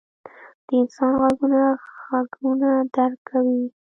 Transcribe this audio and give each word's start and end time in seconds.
•د 0.67 0.69
انسان 0.79 1.11
غوږونه 1.19 1.61
ږغونه 2.29 2.69
درک 2.95 3.19
کوي. 3.29 3.61